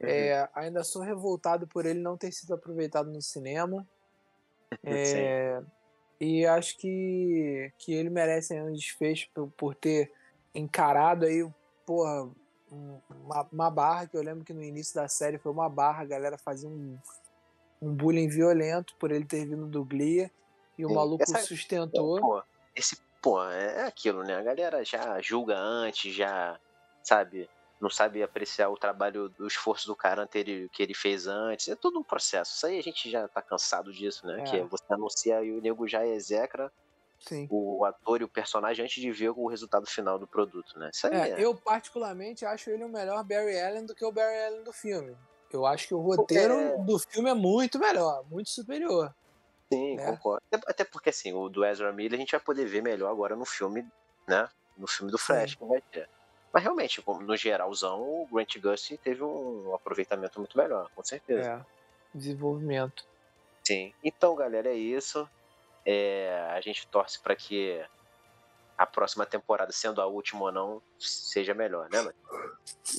[0.00, 0.08] Uhum.
[0.08, 3.86] É, ainda sou revoltado por ele não ter sido aproveitado no cinema.
[4.82, 5.62] É,
[6.20, 10.12] e acho que, que ele merece um desfecho por, por ter
[10.54, 11.48] encarado aí,
[11.86, 12.28] porra,
[12.70, 16.06] uma, uma, barra que eu lembro que no início da série foi uma barra, a
[16.06, 16.98] galera fazia um,
[17.80, 20.30] um bullying violento por ele ter vindo do Glee
[20.76, 22.20] e o Sim, maluco essa, sustentou.
[22.20, 22.42] Pô,
[22.74, 24.34] esse, pô, é aquilo, né?
[24.34, 26.58] A galera já julga antes, já,
[27.02, 27.48] sabe,
[27.80, 31.68] não sabe apreciar o trabalho, do esforço do cara anterior que ele fez antes.
[31.68, 32.54] É todo um processo.
[32.56, 34.40] Isso aí a gente já tá cansado disso, né?
[34.40, 34.44] É.
[34.44, 36.72] Que você anuncia e o nego já execra
[37.18, 37.46] Sim.
[37.50, 40.90] o ator e o personagem antes de ver o resultado final do produto, né?
[40.92, 41.44] Isso aí É, é.
[41.44, 45.16] eu particularmente acho ele o melhor Barry Allen do que o Barry Allen do filme.
[45.52, 46.78] Eu acho que o roteiro É.
[46.78, 49.14] do filme é muito melhor, muito superior.
[49.72, 50.06] Sim, né?
[50.12, 50.42] concordo.
[50.50, 53.34] Até- Até porque, assim, o do Ezra Miller a gente vai poder ver melhor agora
[53.36, 53.86] no filme,
[54.26, 54.48] né?
[54.76, 55.56] No filme do Flash Sim.
[55.58, 56.08] que vai ter.
[56.56, 61.62] Mas realmente, no geralzão, o Grant Gustin teve um aproveitamento muito melhor, com certeza.
[61.62, 62.16] É.
[62.16, 63.06] Desenvolvimento.
[63.62, 63.92] Sim.
[64.02, 65.28] Então, galera, é isso.
[65.84, 67.84] É, a gente torce para que
[68.74, 72.14] a próxima temporada, sendo a última ou não, seja melhor, né, mano?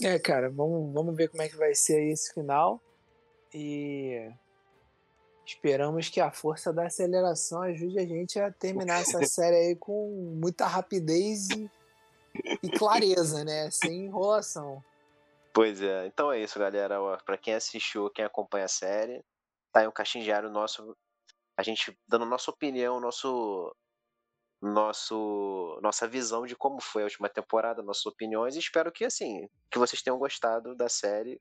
[0.04, 2.80] É, cara, vamos, vamos ver como é que vai ser aí esse final.
[3.52, 4.32] E
[5.44, 10.38] esperamos que a força da aceleração ajude a gente a terminar essa série aí com
[10.40, 11.68] muita rapidez e,
[12.62, 13.70] e clareza, né?
[13.72, 14.84] Sem enrolação.
[15.54, 16.06] Pois é.
[16.06, 17.02] Então é isso, galera.
[17.02, 19.24] Ó, Pra quem assistiu, quem acompanha a série,
[19.72, 20.96] tá aí um caixinho diário nosso.
[21.56, 23.76] A gente dando nossa opinião, nosso.
[24.60, 29.48] Nosso, nossa visão de como foi a última temporada, nossas opiniões, e espero que assim,
[29.70, 31.40] que vocês tenham gostado da série,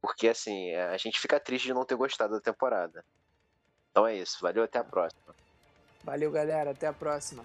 [0.00, 3.04] porque assim, a gente fica triste de não ter gostado da temporada.
[3.92, 5.32] Então é isso, valeu, até a próxima.
[6.02, 6.72] Valeu, galera.
[6.72, 7.44] Até a próxima.